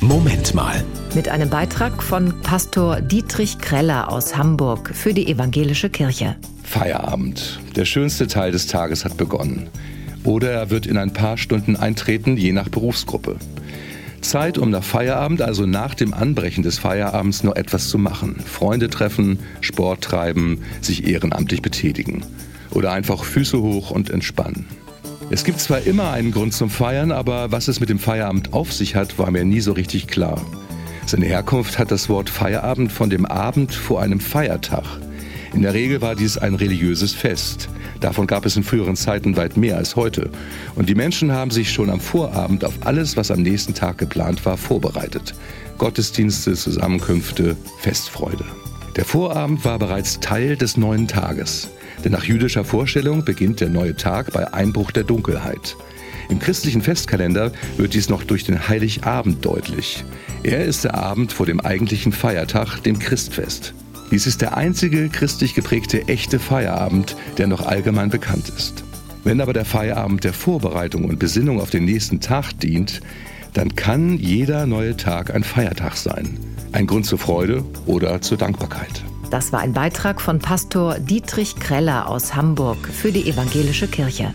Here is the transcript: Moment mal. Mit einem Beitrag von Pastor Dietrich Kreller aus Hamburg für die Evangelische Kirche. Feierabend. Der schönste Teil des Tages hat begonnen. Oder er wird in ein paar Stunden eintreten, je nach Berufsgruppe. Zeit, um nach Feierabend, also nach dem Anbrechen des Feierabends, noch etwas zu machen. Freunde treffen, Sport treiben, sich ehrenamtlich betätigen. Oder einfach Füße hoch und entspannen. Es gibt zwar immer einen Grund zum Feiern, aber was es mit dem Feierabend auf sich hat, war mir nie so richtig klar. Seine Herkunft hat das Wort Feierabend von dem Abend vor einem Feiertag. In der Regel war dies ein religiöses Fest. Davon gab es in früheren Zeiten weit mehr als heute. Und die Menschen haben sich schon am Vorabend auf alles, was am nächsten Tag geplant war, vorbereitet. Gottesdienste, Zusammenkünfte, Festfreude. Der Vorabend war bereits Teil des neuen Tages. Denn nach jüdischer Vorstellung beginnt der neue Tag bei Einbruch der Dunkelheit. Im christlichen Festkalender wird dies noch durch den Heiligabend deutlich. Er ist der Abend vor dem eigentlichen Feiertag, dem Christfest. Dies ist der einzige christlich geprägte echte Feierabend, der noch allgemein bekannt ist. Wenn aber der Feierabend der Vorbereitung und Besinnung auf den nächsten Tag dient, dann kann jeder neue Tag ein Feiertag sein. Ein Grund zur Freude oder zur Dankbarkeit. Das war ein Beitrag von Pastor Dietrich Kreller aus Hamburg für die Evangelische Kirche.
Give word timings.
Moment 0.00 0.54
mal. 0.54 0.84
Mit 1.16 1.28
einem 1.28 1.50
Beitrag 1.50 2.04
von 2.04 2.32
Pastor 2.42 3.00
Dietrich 3.00 3.58
Kreller 3.58 4.12
aus 4.12 4.36
Hamburg 4.36 4.90
für 4.94 5.12
die 5.12 5.26
Evangelische 5.26 5.90
Kirche. 5.90 6.36
Feierabend. 6.62 7.58
Der 7.74 7.84
schönste 7.84 8.28
Teil 8.28 8.52
des 8.52 8.68
Tages 8.68 9.04
hat 9.04 9.16
begonnen. 9.16 9.68
Oder 10.22 10.52
er 10.52 10.70
wird 10.70 10.86
in 10.86 10.98
ein 10.98 11.12
paar 11.12 11.36
Stunden 11.36 11.74
eintreten, 11.74 12.36
je 12.36 12.52
nach 12.52 12.68
Berufsgruppe. 12.68 13.38
Zeit, 14.20 14.56
um 14.56 14.70
nach 14.70 14.84
Feierabend, 14.84 15.42
also 15.42 15.66
nach 15.66 15.94
dem 15.94 16.14
Anbrechen 16.14 16.62
des 16.62 16.78
Feierabends, 16.78 17.42
noch 17.42 17.56
etwas 17.56 17.88
zu 17.88 17.98
machen. 17.98 18.36
Freunde 18.38 18.90
treffen, 18.90 19.40
Sport 19.60 20.02
treiben, 20.02 20.62
sich 20.80 21.08
ehrenamtlich 21.08 21.60
betätigen. 21.60 22.22
Oder 22.70 22.92
einfach 22.92 23.24
Füße 23.24 23.60
hoch 23.60 23.90
und 23.90 24.10
entspannen. 24.10 24.66
Es 25.30 25.44
gibt 25.44 25.60
zwar 25.60 25.82
immer 25.82 26.10
einen 26.12 26.32
Grund 26.32 26.54
zum 26.54 26.70
Feiern, 26.70 27.12
aber 27.12 27.52
was 27.52 27.68
es 27.68 27.80
mit 27.80 27.90
dem 27.90 27.98
Feierabend 27.98 28.54
auf 28.54 28.72
sich 28.72 28.94
hat, 28.94 29.18
war 29.18 29.30
mir 29.30 29.44
nie 29.44 29.60
so 29.60 29.72
richtig 29.72 30.06
klar. 30.06 30.40
Seine 31.04 31.26
Herkunft 31.26 31.78
hat 31.78 31.90
das 31.90 32.08
Wort 32.08 32.30
Feierabend 32.30 32.90
von 32.92 33.10
dem 33.10 33.26
Abend 33.26 33.74
vor 33.74 34.00
einem 34.00 34.20
Feiertag. 34.20 34.84
In 35.52 35.60
der 35.62 35.74
Regel 35.74 36.00
war 36.00 36.14
dies 36.14 36.38
ein 36.38 36.54
religiöses 36.54 37.12
Fest. 37.12 37.68
Davon 38.00 38.26
gab 38.26 38.46
es 38.46 38.56
in 38.56 38.62
früheren 38.62 38.96
Zeiten 38.96 39.36
weit 39.36 39.58
mehr 39.58 39.76
als 39.76 39.96
heute. 39.96 40.30
Und 40.76 40.88
die 40.88 40.94
Menschen 40.94 41.30
haben 41.30 41.50
sich 41.50 41.72
schon 41.72 41.90
am 41.90 42.00
Vorabend 42.00 42.64
auf 42.64 42.74
alles, 42.86 43.18
was 43.18 43.30
am 43.30 43.42
nächsten 43.42 43.74
Tag 43.74 43.98
geplant 43.98 44.46
war, 44.46 44.56
vorbereitet. 44.56 45.34
Gottesdienste, 45.76 46.54
Zusammenkünfte, 46.54 47.54
Festfreude. 47.80 48.44
Der 48.98 49.04
Vorabend 49.04 49.64
war 49.64 49.78
bereits 49.78 50.18
Teil 50.18 50.56
des 50.56 50.76
neuen 50.76 51.06
Tages. 51.06 51.70
Denn 52.04 52.10
nach 52.10 52.24
jüdischer 52.24 52.64
Vorstellung 52.64 53.24
beginnt 53.24 53.60
der 53.60 53.68
neue 53.68 53.94
Tag 53.94 54.32
bei 54.32 54.52
Einbruch 54.52 54.90
der 54.90 55.04
Dunkelheit. 55.04 55.76
Im 56.28 56.40
christlichen 56.40 56.82
Festkalender 56.82 57.52
wird 57.76 57.94
dies 57.94 58.08
noch 58.08 58.24
durch 58.24 58.42
den 58.42 58.68
Heiligabend 58.68 59.44
deutlich. 59.44 60.04
Er 60.42 60.64
ist 60.64 60.82
der 60.82 60.94
Abend 60.94 61.32
vor 61.32 61.46
dem 61.46 61.60
eigentlichen 61.60 62.10
Feiertag, 62.10 62.80
dem 62.80 62.98
Christfest. 62.98 63.72
Dies 64.10 64.26
ist 64.26 64.42
der 64.42 64.56
einzige 64.56 65.08
christlich 65.10 65.54
geprägte 65.54 66.08
echte 66.08 66.40
Feierabend, 66.40 67.14
der 67.36 67.46
noch 67.46 67.64
allgemein 67.64 68.10
bekannt 68.10 68.48
ist. 68.48 68.82
Wenn 69.22 69.40
aber 69.40 69.52
der 69.52 69.64
Feierabend 69.64 70.24
der 70.24 70.32
Vorbereitung 70.32 71.04
und 71.04 71.20
Besinnung 71.20 71.60
auf 71.60 71.70
den 71.70 71.84
nächsten 71.84 72.18
Tag 72.18 72.50
dient, 72.58 73.00
dann 73.58 73.74
kann 73.74 74.18
jeder 74.18 74.66
neue 74.66 74.96
Tag 74.96 75.34
ein 75.34 75.42
Feiertag 75.42 75.96
sein. 75.96 76.38
Ein 76.70 76.86
Grund 76.86 77.06
zur 77.06 77.18
Freude 77.18 77.64
oder 77.86 78.20
zur 78.20 78.38
Dankbarkeit. 78.38 79.02
Das 79.32 79.52
war 79.52 79.58
ein 79.58 79.72
Beitrag 79.72 80.20
von 80.20 80.38
Pastor 80.38 81.00
Dietrich 81.00 81.56
Kreller 81.56 82.08
aus 82.08 82.36
Hamburg 82.36 82.78
für 82.86 83.10
die 83.10 83.28
Evangelische 83.28 83.88
Kirche. 83.88 84.32